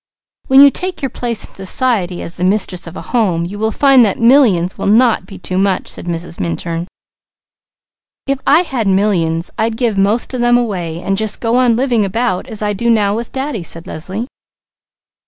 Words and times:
"When 0.47 0.63
you 0.63 0.71
take 0.71 1.03
your 1.03 1.11
place 1.11 1.47
in 1.47 1.53
society, 1.53 2.23
as 2.23 2.33
the 2.33 2.43
mistress 2.43 2.87
of 2.87 2.95
a 2.97 3.03
home, 3.13 3.45
you 3.45 3.59
will 3.59 3.69
find 3.69 4.03
that 4.03 4.17
millions 4.19 4.75
will 4.75 4.87
not 4.87 5.27
be 5.27 5.37
too 5.37 5.59
much," 5.59 5.87
said 5.89 6.07
Mrs. 6.07 6.39
Minturn. 6.39 6.87
"If 8.25 8.39
I 8.47 8.61
had 8.63 8.87
millions, 8.87 9.51
I'd 9.59 9.77
give 9.77 9.99
most 9.99 10.33
of 10.33 10.41
them 10.41 10.57
away, 10.57 10.99
and 11.03 11.17
just 11.19 11.39
go 11.39 11.55
on 11.57 11.75
living 11.75 12.03
about 12.03 12.47
as 12.47 12.63
I 12.63 12.73
do 12.73 12.89
now 12.89 13.15
with 13.15 13.31
Daddy," 13.31 13.61
said 13.61 13.85
Leslie. 13.85 14.25